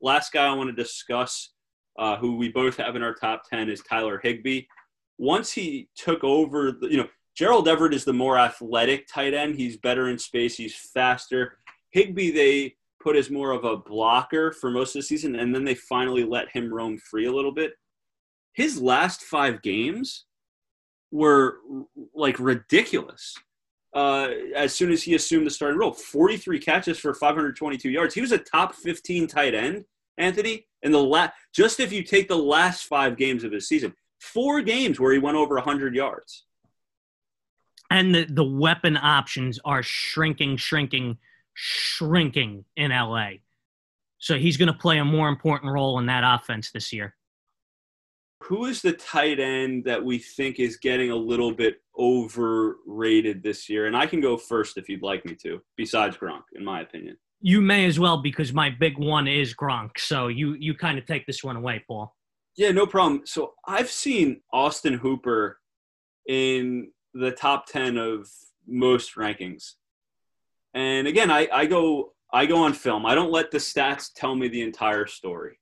Last 0.00 0.32
guy 0.32 0.46
I 0.46 0.54
want 0.54 0.68
to 0.68 0.82
discuss 0.82 1.50
uh, 1.98 2.16
who 2.16 2.36
we 2.36 2.48
both 2.48 2.76
have 2.76 2.94
in 2.94 3.02
our 3.02 3.12
top 3.12 3.42
10, 3.50 3.68
is 3.68 3.82
Tyler 3.82 4.20
Higbee. 4.22 4.66
Once 5.18 5.50
he 5.50 5.88
took 5.96 6.22
over, 6.22 6.70
the, 6.70 6.86
you 6.86 6.96
know, 6.96 7.08
Gerald 7.34 7.66
Everett 7.66 7.92
is 7.92 8.04
the 8.04 8.12
more 8.12 8.38
athletic 8.38 9.08
tight 9.08 9.34
end. 9.34 9.56
He's 9.56 9.78
better 9.78 10.10
in 10.10 10.18
space, 10.18 10.56
he's 10.56 10.76
faster. 10.76 11.58
Higbee, 11.90 12.30
they 12.30 12.76
put 13.02 13.16
as 13.16 13.30
more 13.30 13.50
of 13.50 13.64
a 13.64 13.78
blocker 13.78 14.52
for 14.52 14.70
most 14.70 14.94
of 14.94 15.00
the 15.00 15.06
season, 15.06 15.34
and 15.34 15.52
then 15.52 15.64
they 15.64 15.74
finally 15.74 16.22
let 16.22 16.48
him 16.52 16.72
roam 16.72 16.98
free 16.98 17.26
a 17.26 17.32
little 17.32 17.52
bit. 17.52 17.72
His 18.52 18.80
last 18.80 19.22
five 19.22 19.62
games 19.62 20.24
were 21.10 21.58
like 22.14 22.38
ridiculous. 22.38 23.36
Uh, 23.92 24.28
as 24.54 24.72
soon 24.72 24.92
as 24.92 25.02
he 25.02 25.14
assumed 25.14 25.46
the 25.46 25.50
starting 25.50 25.78
role, 25.78 25.92
43 25.92 26.60
catches 26.60 26.98
for 26.98 27.12
522 27.12 27.90
yards. 27.90 28.14
He 28.14 28.20
was 28.20 28.32
a 28.32 28.38
top 28.38 28.74
15 28.74 29.26
tight 29.26 29.54
end, 29.54 29.84
Anthony. 30.16 30.66
In 30.82 30.92
the 30.92 31.02
last, 31.02 31.32
just 31.52 31.80
if 31.80 31.92
you 31.92 32.02
take 32.02 32.28
the 32.28 32.36
last 32.36 32.84
five 32.84 33.16
games 33.16 33.44
of 33.44 33.52
his 33.52 33.68
season, 33.68 33.92
four 34.20 34.62
games 34.62 35.00
where 35.00 35.12
he 35.12 35.18
went 35.18 35.36
over 35.36 35.56
100 35.56 35.94
yards. 35.94 36.44
And 37.90 38.14
the, 38.14 38.24
the 38.24 38.44
weapon 38.44 38.96
options 38.96 39.58
are 39.64 39.82
shrinking, 39.82 40.56
shrinking, 40.56 41.18
shrinking 41.54 42.64
in 42.76 42.92
LA. 42.92 43.30
So 44.18 44.38
he's 44.38 44.56
going 44.56 44.72
to 44.72 44.78
play 44.78 44.98
a 44.98 45.04
more 45.04 45.28
important 45.28 45.72
role 45.72 45.98
in 45.98 46.06
that 46.06 46.22
offense 46.24 46.70
this 46.70 46.92
year. 46.92 47.16
Who 48.44 48.66
is 48.66 48.82
the 48.82 48.92
tight 48.92 49.38
end 49.38 49.84
that 49.84 50.02
we 50.02 50.18
think 50.18 50.58
is 50.58 50.76
getting 50.76 51.10
a 51.10 51.16
little 51.16 51.52
bit 51.52 51.82
overrated 51.98 53.42
this 53.42 53.68
year? 53.68 53.86
And 53.86 53.96
I 53.96 54.06
can 54.06 54.20
go 54.20 54.36
first 54.36 54.76
if 54.78 54.88
you'd 54.88 55.02
like 55.02 55.24
me 55.24 55.34
to, 55.42 55.60
besides 55.76 56.16
Gronk, 56.16 56.42
in 56.54 56.64
my 56.64 56.80
opinion. 56.80 57.16
You 57.42 57.60
may 57.60 57.86
as 57.86 57.98
well 57.98 58.22
because 58.22 58.52
my 58.52 58.70
big 58.70 58.98
one 58.98 59.28
is 59.28 59.54
Gronk. 59.54 59.98
So 59.98 60.28
you 60.28 60.54
you 60.54 60.74
kind 60.74 60.98
of 60.98 61.06
take 61.06 61.26
this 61.26 61.44
one 61.44 61.56
away, 61.56 61.84
Paul. 61.86 62.14
Yeah, 62.56 62.72
no 62.72 62.86
problem. 62.86 63.22
So 63.24 63.54
I've 63.66 63.90
seen 63.90 64.40
Austin 64.52 64.94
Hooper 64.94 65.58
in 66.28 66.90
the 67.14 67.30
top 67.30 67.66
10 67.66 67.96
of 67.96 68.28
most 68.66 69.14
rankings. 69.14 69.74
And 70.74 71.06
again, 71.06 71.30
I, 71.30 71.48
I 71.52 71.66
go 71.66 72.12
I 72.32 72.46
go 72.46 72.64
on 72.64 72.72
film. 72.72 73.06
I 73.06 73.14
don't 73.14 73.32
let 73.32 73.50
the 73.50 73.58
stats 73.58 74.10
tell 74.14 74.34
me 74.34 74.48
the 74.48 74.62
entire 74.62 75.06
story. 75.06 75.59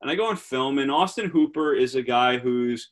And 0.00 0.10
I 0.10 0.14
go 0.14 0.26
on 0.26 0.36
film 0.36 0.78
and 0.78 0.90
Austin 0.90 1.28
Hooper 1.28 1.74
is 1.74 1.94
a 1.94 2.02
guy 2.02 2.38
who's 2.38 2.90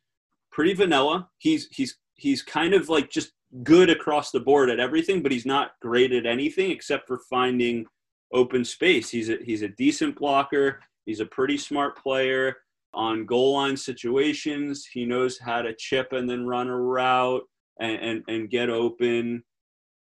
pretty 0.53 0.75
vanilla. 0.75 1.29
He's 1.39 1.69
he's 1.71 1.97
he's 2.15 2.43
kind 2.43 2.75
of 2.75 2.89
like 2.89 3.11
just 3.11 3.33
good 3.63 3.91
across 3.91 4.31
the 4.31 4.41
board 4.41 4.71
at 4.71 4.81
everything, 4.81 5.23
but 5.23 5.33
he's 5.33 5.47
not 5.47 5.73
great 5.81 6.13
at 6.13 6.27
anything 6.27 6.71
except 6.71 7.07
for 7.07 7.21
finding 7.31 7.87
open 8.33 8.65
space. 8.65 9.09
He's 9.11 9.31
a 9.31 9.39
he's 9.43 9.63
a 9.63 9.69
decent 9.69 10.17
blocker. 10.17 10.81
He's 11.07 11.21
a 11.21 11.27
pretty 11.27 11.57
smart 11.57 11.97
player 11.97 12.57
on 12.93 13.25
goal 13.25 13.55
line 13.55 13.77
situations. 13.77 14.87
He 14.87 15.05
knows 15.05 15.39
how 15.39 15.63
to 15.63 15.75
chip 15.75 16.13
and 16.13 16.29
then 16.29 16.47
run 16.47 16.69
a 16.69 16.77
route 16.77 17.43
and, 17.81 17.99
and, 18.01 18.25
and 18.29 18.51
get 18.51 18.71
open. 18.71 19.43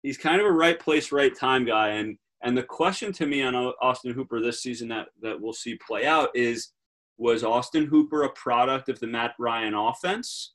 He's 0.02 0.18
kind 0.18 0.40
of 0.40 0.46
a 0.46 0.52
right 0.52 0.78
place, 0.78 1.12
right 1.12 1.36
time 1.36 1.64
guy. 1.64 1.90
And 1.90 2.16
and 2.42 2.56
the 2.56 2.62
question 2.62 3.12
to 3.14 3.26
me 3.26 3.42
on 3.42 3.54
Austin 3.54 4.12
Hooper 4.12 4.40
this 4.40 4.62
season 4.62 4.88
that, 4.88 5.08
that 5.20 5.40
we'll 5.40 5.52
see 5.52 5.78
play 5.86 6.06
out 6.06 6.28
is 6.34 6.70
was 7.18 7.44
Austin 7.44 7.86
Hooper 7.86 8.22
a 8.22 8.30
product 8.30 8.88
of 8.88 9.00
the 9.00 9.06
Matt 9.06 9.34
Ryan 9.38 9.74
offense? 9.74 10.54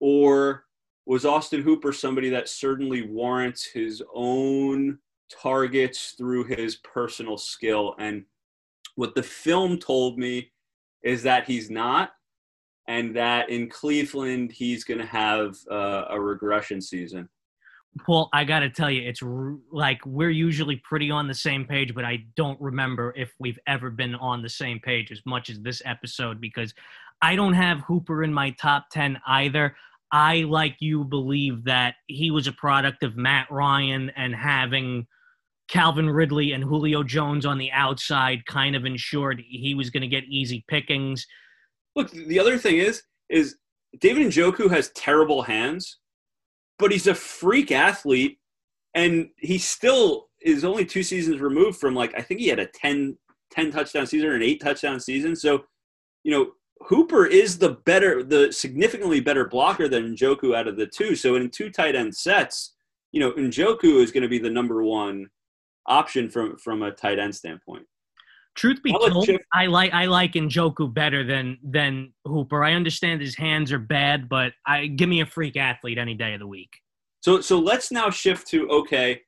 Or 0.00 0.64
was 1.06 1.24
Austin 1.24 1.62
Hooper 1.62 1.92
somebody 1.92 2.28
that 2.30 2.48
certainly 2.48 3.02
warrants 3.02 3.64
his 3.64 4.02
own 4.14 4.98
targets 5.30 6.14
through 6.16 6.44
his 6.44 6.76
personal 6.76 7.36
skill? 7.36 7.94
And 7.98 8.24
what 8.94 9.14
the 9.14 9.22
film 9.22 9.78
told 9.78 10.18
me 10.18 10.52
is 11.02 11.22
that 11.22 11.46
he's 11.46 11.70
not 11.70 12.10
and 12.88 13.14
that 13.14 13.50
in 13.50 13.68
Cleveland 13.68 14.50
he's 14.50 14.82
going 14.82 14.98
to 14.98 15.06
have 15.06 15.56
uh, 15.70 16.06
a 16.10 16.20
regression 16.20 16.80
season. 16.80 17.28
Paul, 17.98 18.28
I 18.32 18.44
got 18.44 18.60
to 18.60 18.70
tell 18.70 18.90
you, 18.90 19.08
it's 19.08 19.22
r- 19.22 19.56
like 19.70 20.04
we're 20.04 20.30
usually 20.30 20.76
pretty 20.76 21.10
on 21.10 21.28
the 21.28 21.34
same 21.34 21.64
page, 21.64 21.94
but 21.94 22.04
I 22.04 22.24
don't 22.36 22.60
remember 22.60 23.12
if 23.16 23.32
we've 23.38 23.58
ever 23.66 23.90
been 23.90 24.14
on 24.16 24.42
the 24.42 24.48
same 24.48 24.80
page 24.80 25.10
as 25.12 25.20
much 25.26 25.50
as 25.50 25.60
this 25.60 25.82
episode 25.84 26.40
because 26.40 26.74
I 27.22 27.36
don't 27.36 27.54
have 27.54 27.80
Hooper 27.80 28.24
in 28.24 28.32
my 28.32 28.50
top 28.50 28.86
10 28.90 29.20
either. 29.26 29.76
I, 30.12 30.42
like 30.42 30.76
you, 30.80 31.04
believe 31.04 31.64
that 31.64 31.96
he 32.06 32.30
was 32.30 32.46
a 32.46 32.52
product 32.52 33.02
of 33.02 33.16
Matt 33.16 33.50
Ryan 33.50 34.10
and 34.16 34.34
having 34.34 35.06
Calvin 35.68 36.08
Ridley 36.08 36.52
and 36.52 36.64
Julio 36.64 37.02
Jones 37.02 37.44
on 37.44 37.58
the 37.58 37.70
outside 37.72 38.46
kind 38.46 38.74
of 38.74 38.86
ensured 38.86 39.42
he 39.46 39.74
was 39.74 39.90
going 39.90 40.00
to 40.00 40.08
get 40.08 40.24
easy 40.24 40.64
pickings. 40.66 41.26
Look, 41.94 42.10
the 42.10 42.38
other 42.38 42.56
thing 42.56 42.78
is, 42.78 43.02
is 43.28 43.56
David 44.00 44.26
Njoku 44.26 44.70
has 44.70 44.90
terrible 44.90 45.42
hands, 45.42 45.98
but 46.78 46.92
he's 46.92 47.06
a 47.06 47.14
freak 47.14 47.72
athlete, 47.72 48.38
and 48.94 49.28
he 49.36 49.58
still 49.58 50.28
is 50.40 50.64
only 50.64 50.84
two 50.84 51.02
seasons 51.02 51.40
removed 51.40 51.78
from 51.78 51.94
like 51.94 52.14
I 52.16 52.22
think 52.22 52.40
he 52.40 52.48
had 52.48 52.60
a 52.60 52.66
10, 52.66 53.16
10 53.50 53.70
touchdown 53.70 54.06
season 54.06 54.28
or 54.28 54.34
an 54.34 54.42
eight 54.42 54.60
touchdown 54.60 55.00
season. 55.00 55.34
So, 55.34 55.64
you 56.22 56.30
know, 56.30 56.52
Hooper 56.82 57.26
is 57.26 57.58
the 57.58 57.70
better, 57.70 58.22
the 58.22 58.52
significantly 58.52 59.20
better 59.20 59.48
blocker 59.48 59.88
than 59.88 60.14
Njoku 60.14 60.54
out 60.54 60.68
of 60.68 60.76
the 60.76 60.86
two. 60.86 61.16
So 61.16 61.34
in 61.34 61.50
two 61.50 61.70
tight 61.70 61.96
end 61.96 62.14
sets, 62.14 62.74
you 63.10 63.20
know, 63.20 63.32
Njoku 63.32 64.00
is 64.00 64.12
going 64.12 64.22
to 64.22 64.28
be 64.28 64.38
the 64.38 64.50
number 64.50 64.84
one 64.84 65.28
option 65.86 66.28
from 66.28 66.56
from 66.58 66.82
a 66.82 66.92
tight 66.92 67.18
end 67.18 67.34
standpoint. 67.34 67.84
Truth 68.58 68.82
be 68.82 68.90
told, 68.90 69.28
I 69.52 69.66
like 69.66 69.94
I 69.94 70.06
like 70.06 70.32
Njoku 70.32 70.92
better 70.92 71.22
than 71.22 71.58
than 71.62 72.12
Hooper. 72.24 72.64
I 72.64 72.72
understand 72.72 73.20
his 73.20 73.36
hands 73.36 73.70
are 73.70 73.78
bad, 73.78 74.28
but 74.28 74.52
I 74.66 74.88
give 74.88 75.08
me 75.08 75.20
a 75.20 75.26
freak 75.26 75.56
athlete 75.56 75.96
any 75.96 76.14
day 76.14 76.34
of 76.34 76.40
the 76.40 76.46
week. 76.46 76.80
So 77.20 77.40
so 77.40 77.60
let's 77.60 77.92
now 77.92 78.10
shift 78.10 78.48
to 78.48 78.68
okay, 78.68 79.22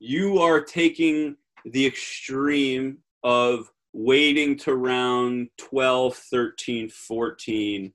you 0.00 0.40
are 0.40 0.60
taking 0.60 1.36
the 1.66 1.86
extreme 1.86 2.98
of 3.22 3.70
waiting 3.92 4.56
to 4.56 4.74
round 4.74 5.50
12, 5.58 6.16
13, 6.16 6.88
14 6.88 7.92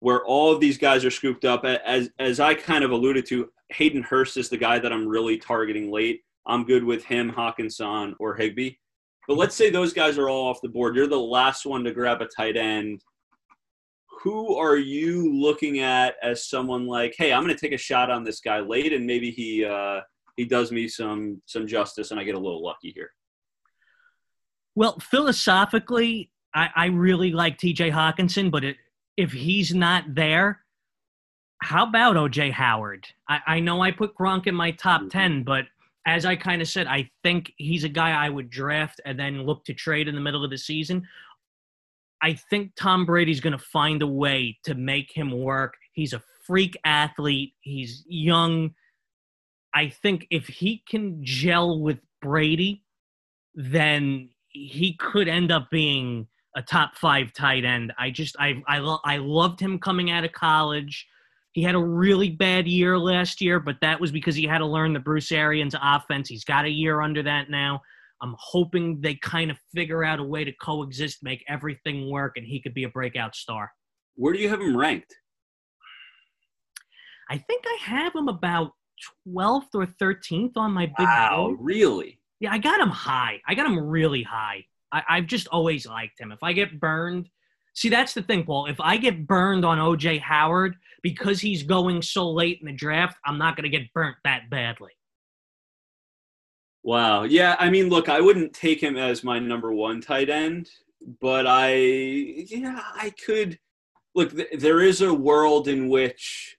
where 0.00 0.24
all 0.24 0.52
of 0.52 0.60
these 0.60 0.78
guys 0.78 1.04
are 1.04 1.10
scooped 1.10 1.44
up 1.44 1.64
as 1.64 2.10
as 2.20 2.38
I 2.38 2.54
kind 2.54 2.84
of 2.84 2.92
alluded 2.92 3.26
to 3.26 3.50
Hayden 3.70 4.04
Hurst 4.04 4.36
is 4.36 4.48
the 4.48 4.56
guy 4.56 4.78
that 4.78 4.92
I'm 4.92 5.08
really 5.08 5.36
targeting 5.36 5.90
late. 5.90 6.20
I'm 6.46 6.64
good 6.64 6.84
with 6.84 7.04
him, 7.04 7.32
Hockenson, 7.32 8.14
or 8.20 8.36
Higbee. 8.36 8.76
But 9.28 9.36
let's 9.36 9.54
say 9.54 9.68
those 9.68 9.92
guys 9.92 10.16
are 10.16 10.30
all 10.30 10.48
off 10.48 10.62
the 10.62 10.70
board. 10.70 10.96
You're 10.96 11.06
the 11.06 11.18
last 11.18 11.66
one 11.66 11.84
to 11.84 11.92
grab 11.92 12.22
a 12.22 12.26
tight 12.26 12.56
end. 12.56 13.04
Who 14.22 14.56
are 14.56 14.78
you 14.78 15.32
looking 15.32 15.80
at 15.80 16.14
as 16.22 16.48
someone 16.48 16.86
like, 16.86 17.14
hey, 17.16 17.32
I'm 17.32 17.44
going 17.44 17.54
to 17.54 17.60
take 17.60 17.74
a 17.74 17.78
shot 17.78 18.10
on 18.10 18.24
this 18.24 18.40
guy 18.40 18.60
late, 18.60 18.92
and 18.94 19.06
maybe 19.06 19.30
he 19.30 19.64
uh, 19.64 20.00
he 20.36 20.46
does 20.46 20.72
me 20.72 20.88
some 20.88 21.42
some 21.44 21.66
justice, 21.66 22.10
and 22.10 22.18
I 22.18 22.24
get 22.24 22.34
a 22.34 22.40
little 22.40 22.64
lucky 22.64 22.90
here. 22.90 23.10
Well, 24.74 24.98
philosophically, 24.98 26.30
I, 26.54 26.70
I 26.74 26.86
really 26.86 27.30
like 27.32 27.58
T.J. 27.58 27.90
Hockenson, 27.90 28.50
but 28.50 28.64
it, 28.64 28.76
if 29.16 29.32
he's 29.32 29.74
not 29.74 30.14
there, 30.14 30.60
how 31.60 31.86
about 31.86 32.16
OJ 32.16 32.52
Howard? 32.52 33.06
I, 33.28 33.40
I 33.46 33.60
know 33.60 33.82
I 33.82 33.90
put 33.90 34.16
Gronk 34.16 34.46
in 34.46 34.54
my 34.54 34.70
top 34.70 35.02
mm-hmm. 35.02 35.08
ten, 35.08 35.42
but 35.42 35.66
as 36.08 36.24
I 36.24 36.36
kind 36.36 36.62
of 36.62 36.68
said, 36.68 36.86
I 36.86 37.10
think 37.22 37.52
he's 37.58 37.84
a 37.84 37.88
guy 37.88 38.12
I 38.12 38.30
would 38.30 38.48
draft 38.48 38.98
and 39.04 39.20
then 39.20 39.42
look 39.42 39.66
to 39.66 39.74
trade 39.74 40.08
in 40.08 40.14
the 40.14 40.22
middle 40.22 40.42
of 40.42 40.50
the 40.50 40.56
season. 40.56 41.06
I 42.22 42.32
think 42.32 42.72
Tom 42.76 43.04
Brady's 43.04 43.40
going 43.40 43.52
to 43.52 43.62
find 43.62 44.00
a 44.00 44.06
way 44.06 44.58
to 44.64 44.74
make 44.74 45.12
him 45.12 45.30
work. 45.30 45.74
He's 45.92 46.14
a 46.14 46.22
freak 46.46 46.78
athlete. 46.82 47.52
He's 47.60 48.04
young. 48.08 48.70
I 49.74 49.90
think 49.90 50.26
if 50.30 50.46
he 50.46 50.82
can 50.88 51.22
gel 51.22 51.78
with 51.78 51.98
Brady, 52.22 52.84
then 53.54 54.30
he 54.48 54.96
could 54.98 55.28
end 55.28 55.52
up 55.52 55.68
being 55.70 56.26
a 56.56 56.62
top 56.62 56.96
five 56.96 57.34
tight 57.34 57.66
end. 57.66 57.92
I 57.98 58.08
just 58.08 58.34
I 58.40 58.62
I, 58.66 58.78
lo- 58.78 59.00
I 59.04 59.18
loved 59.18 59.60
him 59.60 59.78
coming 59.78 60.10
out 60.10 60.24
of 60.24 60.32
college. 60.32 61.06
He 61.58 61.64
had 61.64 61.74
a 61.74 61.84
really 61.84 62.30
bad 62.30 62.68
year 62.68 62.96
last 62.96 63.40
year, 63.40 63.58
but 63.58 63.78
that 63.80 64.00
was 64.00 64.12
because 64.12 64.36
he 64.36 64.44
had 64.44 64.58
to 64.58 64.64
learn 64.64 64.92
the 64.92 65.00
Bruce 65.00 65.32
Arians 65.32 65.74
offense. 65.82 66.28
He's 66.28 66.44
got 66.44 66.64
a 66.66 66.70
year 66.70 67.00
under 67.00 67.20
that 67.24 67.50
now. 67.50 67.80
I'm 68.22 68.36
hoping 68.38 69.00
they 69.00 69.16
kind 69.16 69.50
of 69.50 69.58
figure 69.74 70.04
out 70.04 70.20
a 70.20 70.22
way 70.22 70.44
to 70.44 70.52
coexist, 70.62 71.24
make 71.24 71.42
everything 71.48 72.12
work, 72.12 72.34
and 72.36 72.46
he 72.46 72.60
could 72.62 72.74
be 72.74 72.84
a 72.84 72.88
breakout 72.88 73.34
star. 73.34 73.72
Where 74.14 74.32
do 74.32 74.38
you 74.38 74.48
have 74.48 74.60
him 74.60 74.76
ranked? 74.76 75.12
I 77.28 77.38
think 77.38 77.64
I 77.66 77.76
have 77.86 78.14
him 78.14 78.28
about 78.28 78.70
12th 79.26 79.74
or 79.74 79.84
13th 80.00 80.52
on 80.54 80.70
my 80.70 80.86
big 80.86 81.08
Wow, 81.08 81.46
board. 81.48 81.58
really? 81.60 82.20
Yeah, 82.38 82.52
I 82.52 82.58
got 82.58 82.78
him 82.78 82.90
high. 82.90 83.40
I 83.48 83.56
got 83.56 83.66
him 83.66 83.80
really 83.80 84.22
high. 84.22 84.64
I, 84.92 85.02
I've 85.08 85.26
just 85.26 85.48
always 85.48 85.88
liked 85.88 86.20
him. 86.20 86.30
If 86.30 86.44
I 86.44 86.52
get 86.52 86.78
burned, 86.78 87.28
See, 87.78 87.90
that's 87.90 88.12
the 88.12 88.22
thing, 88.22 88.42
Paul. 88.42 88.66
If 88.66 88.80
I 88.80 88.96
get 88.96 89.24
burned 89.24 89.64
on 89.64 89.78
OJ 89.78 90.20
Howard 90.20 90.74
because 91.00 91.40
he's 91.40 91.62
going 91.62 92.02
so 92.02 92.28
late 92.28 92.58
in 92.60 92.66
the 92.66 92.72
draft, 92.72 93.16
I'm 93.24 93.38
not 93.38 93.54
going 93.54 93.70
to 93.70 93.78
get 93.78 93.92
burnt 93.94 94.16
that 94.24 94.50
badly. 94.50 94.90
Wow. 96.82 97.22
Yeah. 97.22 97.54
I 97.60 97.70
mean, 97.70 97.88
look, 97.88 98.08
I 98.08 98.20
wouldn't 98.20 98.52
take 98.52 98.82
him 98.82 98.96
as 98.96 99.22
my 99.22 99.38
number 99.38 99.72
one 99.72 100.00
tight 100.00 100.28
end. 100.28 100.68
but 101.20 101.46
I, 101.46 101.74
yeah, 101.76 102.82
I 102.96 103.10
could 103.24 103.60
look. 104.16 104.34
Th- 104.34 104.58
there 104.58 104.80
is 104.80 105.00
a 105.00 105.14
world 105.14 105.68
in 105.68 105.88
which 105.88 106.56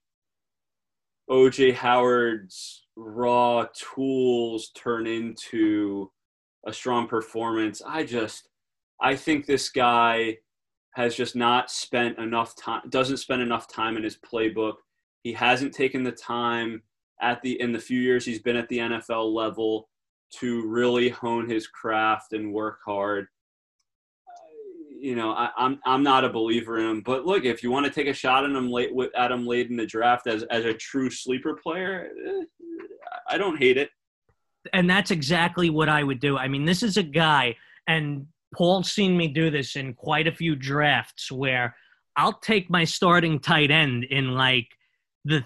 OJ 1.30 1.74
Howard's 1.74 2.86
raw 2.96 3.66
tools 3.74 4.70
turn 4.70 5.06
into 5.06 6.12
a 6.66 6.72
strong 6.72 7.10
performance. 7.10 7.82
I 7.86 8.06
just, 8.06 8.48
I 9.02 9.18
think 9.18 9.46
this 9.46 9.68
guy 9.68 10.38
has 10.92 11.16
just 11.16 11.36
not 11.36 11.70
spent 11.70 12.18
enough 12.18 12.56
time, 12.56 12.82
doesn't 12.90 13.18
spend 13.18 13.42
enough 13.42 13.68
time 13.68 13.98
in 13.98 14.04
his 14.04 14.18
playbook. 14.18 14.76
He 15.24 15.34
hasn't 15.34 15.74
taken 15.74 16.04
the 16.04 16.12
time 16.12 16.82
at 17.22 17.42
the 17.42 17.60
in 17.62 17.72
the 17.72 17.80
few 17.80 18.00
years 18.00 18.26
he's 18.26 18.40
been 18.40 18.56
at 18.56 18.70
the 18.70 18.78
NFL 18.80 19.34
level 19.34 19.90
to 20.32 20.66
really 20.68 21.10
hone 21.10 21.50
his 21.50 21.68
craft 21.68 22.34
and 22.34 22.54
work 22.54 22.80
hard. 22.86 23.28
You 25.00 25.16
know, 25.16 25.32
I, 25.32 25.46
am 25.46 25.52
I'm, 25.58 25.80
I'm 25.86 26.04
not 26.04 26.26
a 26.26 26.30
believer 26.30 26.78
in 26.78 26.90
him, 26.90 27.02
but 27.02 27.26
look, 27.26 27.46
if 27.46 27.64
you 27.64 27.72
want 27.72 27.86
to 27.86 27.92
take 27.92 28.08
a 28.08 28.14
shot 28.14 28.44
at 28.44 28.50
him 28.50 28.70
late 28.70 28.94
with 28.94 29.12
Adam 29.16 29.48
late 29.48 29.70
in 29.70 29.78
the 29.78 29.86
draft 29.86 30.28
as 30.28 30.44
as 30.44 30.66
a 30.66 30.74
true 30.74 31.10
sleeper 31.10 31.54
player, 31.54 32.10
eh, 32.28 32.44
I 33.30 33.38
don't 33.38 33.58
hate 33.58 33.78
it. 33.78 33.92
And 34.74 34.90
that's 34.90 35.12
exactly 35.12 35.70
what 35.70 35.88
I 35.88 36.04
would 36.04 36.20
do. 36.20 36.38
I 36.38 36.50
mean, 36.50 36.66
this 36.66 36.84
is 36.84 36.98
a 36.98 37.04
guy, 37.04 37.56
and 37.88 38.28
Paul's 38.56 38.92
seen 38.92 39.16
me 39.16 39.28
do 39.28 39.50
this 39.50 39.76
in 39.76 39.94
quite 39.94 40.28
a 40.28 40.36
few 40.36 40.56
drafts 40.56 41.32
where 41.32 41.76
I'll 42.16 42.40
take 42.40 42.70
my 42.70 42.84
starting 42.84 43.40
tight 43.40 43.72
end 43.72 44.06
in 44.06 44.30
like 44.30 44.68
the 45.26 45.44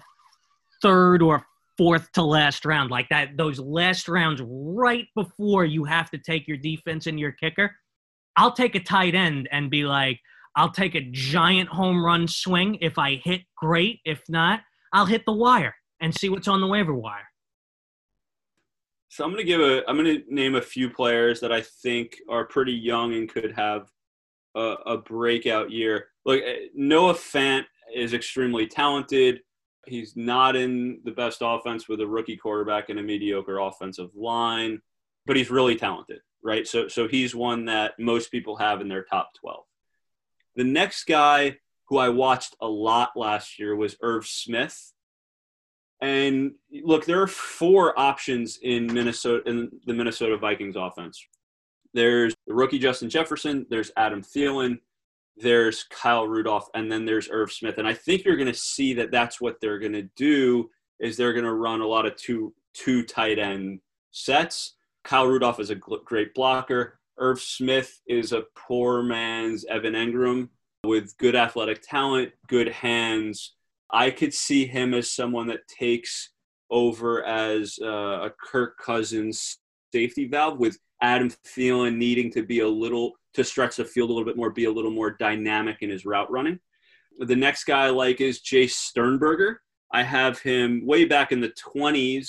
third 0.82 1.22
or 1.22 1.44
fourth 1.76 2.10
to 2.12 2.22
last 2.22 2.64
round, 2.64 2.90
like 2.90 3.08
that, 3.10 3.36
those 3.36 3.58
last 3.58 4.08
rounds 4.08 4.40
right 4.44 5.06
before 5.14 5.64
you 5.64 5.84
have 5.84 6.10
to 6.10 6.18
take 6.18 6.48
your 6.48 6.56
defense 6.56 7.06
and 7.06 7.18
your 7.18 7.32
kicker. 7.32 7.74
I'll 8.36 8.52
take 8.52 8.74
a 8.74 8.80
tight 8.82 9.14
end 9.14 9.48
and 9.52 9.70
be 9.70 9.84
like, 9.84 10.20
I'll 10.56 10.70
take 10.70 10.94
a 10.94 11.08
giant 11.10 11.68
home 11.68 12.04
run 12.04 12.28
swing. 12.28 12.78
If 12.80 12.98
I 12.98 13.16
hit, 13.16 13.42
great. 13.56 14.00
If 14.04 14.22
not, 14.28 14.60
I'll 14.92 15.06
hit 15.06 15.24
the 15.26 15.32
wire 15.32 15.74
and 16.00 16.14
see 16.14 16.28
what's 16.28 16.48
on 16.48 16.60
the 16.60 16.66
waiver 16.66 16.94
wire. 16.94 17.28
So 19.14 19.22
I'm 19.22 19.30
going 19.30 19.38
to 19.38 19.44
give 19.44 19.60
a, 19.60 19.88
I'm 19.88 19.96
to 20.04 20.24
name 20.28 20.56
a 20.56 20.60
few 20.60 20.90
players 20.90 21.38
that 21.38 21.52
I 21.52 21.60
think 21.60 22.16
are 22.28 22.44
pretty 22.44 22.72
young 22.72 23.14
and 23.14 23.28
could 23.28 23.52
have 23.52 23.88
a, 24.56 24.74
a 24.86 24.98
breakout 24.98 25.70
year. 25.70 26.06
Look, 26.24 26.42
eh, 26.42 26.66
Noah 26.74 27.14
Fant 27.14 27.62
is 27.94 28.12
extremely 28.12 28.66
talented. 28.66 29.42
He's 29.86 30.16
not 30.16 30.56
in 30.56 30.98
the 31.04 31.12
best 31.12 31.42
offense 31.42 31.88
with 31.88 32.00
a 32.00 32.06
rookie 32.08 32.36
quarterback 32.36 32.88
and 32.88 32.98
a 32.98 33.04
mediocre 33.04 33.60
offensive 33.60 34.10
line, 34.16 34.82
but 35.26 35.36
he's 35.36 35.48
really 35.48 35.76
talented, 35.76 36.18
right? 36.42 36.66
So, 36.66 36.88
so 36.88 37.06
he's 37.06 37.36
one 37.36 37.66
that 37.66 37.92
most 38.00 38.32
people 38.32 38.56
have 38.56 38.80
in 38.80 38.88
their 38.88 39.04
top 39.04 39.30
12. 39.38 39.62
The 40.56 40.64
next 40.64 41.04
guy 41.04 41.58
who 41.84 41.98
I 41.98 42.08
watched 42.08 42.56
a 42.60 42.66
lot 42.66 43.10
last 43.14 43.60
year 43.60 43.76
was 43.76 43.94
Irv 44.02 44.26
Smith. 44.26 44.92
And 46.04 46.52
look, 46.84 47.06
there 47.06 47.22
are 47.22 47.26
four 47.26 47.98
options 47.98 48.58
in 48.58 48.92
Minnesota 48.92 49.48
in 49.48 49.70
the 49.86 49.94
Minnesota 49.94 50.36
Vikings 50.36 50.76
offense. 50.76 51.26
There's 51.94 52.34
the 52.46 52.52
rookie 52.52 52.78
Justin 52.78 53.08
Jefferson, 53.08 53.64
there's 53.70 53.90
Adam 53.96 54.20
Thielen, 54.20 54.80
there's 55.38 55.84
Kyle 55.84 56.28
Rudolph, 56.28 56.68
and 56.74 56.92
then 56.92 57.06
there's 57.06 57.30
Irv 57.30 57.50
Smith. 57.50 57.78
And 57.78 57.88
I 57.88 57.94
think 57.94 58.22
you're 58.22 58.36
going 58.36 58.52
to 58.52 58.58
see 58.58 58.92
that 58.94 59.12
that's 59.12 59.40
what 59.40 59.62
they're 59.62 59.78
going 59.78 59.94
to 59.94 60.10
do 60.14 60.68
is 61.00 61.16
they're 61.16 61.32
going 61.32 61.46
to 61.46 61.54
run 61.54 61.80
a 61.80 61.86
lot 61.86 62.04
of 62.04 62.16
two 62.16 62.52
two 62.74 63.02
tight 63.04 63.38
end 63.38 63.80
sets. 64.10 64.74
Kyle 65.04 65.26
Rudolph 65.26 65.58
is 65.58 65.70
a 65.70 65.74
great 65.74 66.34
blocker. 66.34 66.98
Irv 67.16 67.40
Smith 67.40 68.02
is 68.06 68.32
a 68.32 68.44
poor 68.54 69.02
man's 69.02 69.64
Evan 69.64 69.94
Engram 69.94 70.50
with 70.84 71.16
good 71.16 71.34
athletic 71.34 71.80
talent, 71.80 72.32
good 72.46 72.68
hands. 72.68 73.54
I 73.94 74.10
could 74.10 74.34
see 74.34 74.66
him 74.66 74.92
as 74.92 75.12
someone 75.12 75.46
that 75.46 75.68
takes 75.68 76.30
over 76.68 77.24
as 77.24 77.78
uh, 77.80 78.26
a 78.26 78.30
Kirk 78.42 78.76
Cousins 78.76 79.58
safety 79.92 80.26
valve 80.26 80.58
with 80.58 80.76
Adam 81.00 81.30
Thielen 81.46 81.96
needing 81.96 82.28
to 82.32 82.42
be 82.42 82.60
a 82.60 82.68
little 82.68 83.12
to 83.34 83.44
stretch 83.44 83.76
the 83.76 83.84
field 83.84 84.10
a 84.10 84.12
little 84.12 84.26
bit 84.26 84.36
more, 84.36 84.50
be 84.50 84.64
a 84.64 84.72
little 84.72 84.90
more 84.90 85.12
dynamic 85.12 85.78
in 85.80 85.90
his 85.90 86.04
route 86.04 86.30
running. 86.30 86.58
The 87.20 87.36
next 87.36 87.64
guy 87.64 87.86
I 87.86 87.90
like 87.90 88.20
is 88.20 88.42
Jace 88.42 88.70
Sternberger. 88.70 89.60
I 89.92 90.02
have 90.02 90.40
him 90.40 90.84
way 90.84 91.04
back 91.04 91.30
in 91.30 91.40
the 91.40 91.52
20s, 91.74 92.28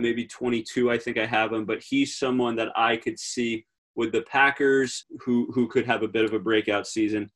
maybe 0.00 0.26
22, 0.26 0.90
I 0.90 0.96
think 0.96 1.18
I 1.18 1.26
have 1.26 1.52
him, 1.52 1.66
but 1.66 1.82
he's 1.82 2.18
someone 2.18 2.56
that 2.56 2.68
I 2.74 2.96
could 2.96 3.18
see 3.18 3.66
with 3.94 4.12
the 4.12 4.22
Packers 4.22 5.04
who, 5.20 5.50
who 5.52 5.68
could 5.68 5.84
have 5.84 6.02
a 6.02 6.08
bit 6.08 6.24
of 6.24 6.32
a 6.32 6.38
breakout 6.38 6.86
season. 6.86 7.30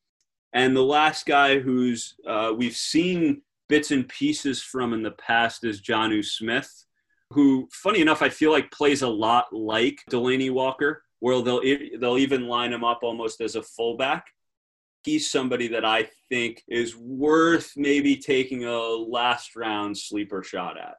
And 0.53 0.75
the 0.75 0.83
last 0.83 1.27
guy 1.27 1.59
who's 1.59 2.15
uh, 2.25 2.53
we've 2.57 2.75
seen 2.75 3.43
bits 3.69 3.91
and 3.91 4.07
pieces 4.07 4.61
from 4.61 4.93
in 4.93 5.03
the 5.03 5.11
past 5.11 5.63
is 5.63 5.81
Jonnu 5.81 6.23
Smith, 6.23 6.85
who, 7.31 7.67
funny 7.71 8.01
enough, 8.01 8.21
I 8.21 8.29
feel 8.29 8.51
like 8.51 8.71
plays 8.71 9.01
a 9.01 9.07
lot 9.07 9.53
like 9.53 10.01
Delanie 10.09 10.51
Walker 10.51 11.03
where 11.19 11.41
they'll 11.41 11.61
they'll 11.99 12.17
even 12.17 12.47
line 12.47 12.73
him 12.73 12.83
up 12.83 12.99
almost 13.03 13.41
as 13.41 13.55
a 13.55 13.63
fullback. 13.63 14.27
He's 15.03 15.29
somebody 15.29 15.69
that 15.69 15.85
I 15.85 16.09
think 16.29 16.63
is 16.67 16.95
worth 16.95 17.71
maybe 17.75 18.17
taking 18.17 18.65
a 18.65 18.77
last 18.77 19.55
round 19.55 19.97
sleeper 19.97 20.43
shot 20.43 20.77
at. 20.77 20.95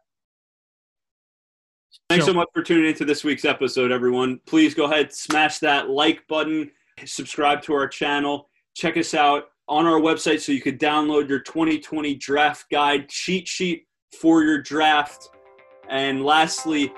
Thanks 2.09 2.25
so 2.25 2.33
much 2.33 2.49
for 2.55 2.63
tuning 2.63 2.87
into 2.87 3.05
this 3.05 3.23
week's 3.23 3.45
episode, 3.45 3.93
everyone. 3.93 4.41
Please 4.47 4.75
go 4.75 4.85
ahead, 4.85 5.13
smash 5.13 5.59
that 5.59 5.91
like 5.91 6.27
button, 6.27 6.71
subscribe 7.05 7.61
to 7.63 7.75
our 7.75 7.87
channel, 7.87 8.49
check 8.75 8.97
us 8.97 9.15
out 9.15 9.49
on 9.69 9.87
our 9.87 10.01
website 10.01 10.41
so 10.41 10.53
you 10.53 10.61
can 10.61 10.79
download 10.79 11.29
your 11.29 11.41
2020 11.41 12.15
draft 12.17 12.67
guide 12.71 13.09
cheat 13.09 13.47
sheet 13.47 13.87
for 14.21 14.43
your 14.43 14.61
draft. 14.63 15.29
And 15.91 16.25
lastly, 16.25 16.93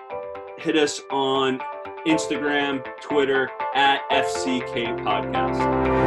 hit 0.59 0.77
us 0.77 1.01
on 1.11 1.61
Instagram, 2.07 2.85
Twitter 3.01 3.51
at 3.75 4.01
FCK 4.11 4.99
Podcast. 5.01 6.00